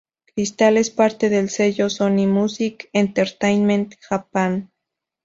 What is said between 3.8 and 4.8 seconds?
Japan.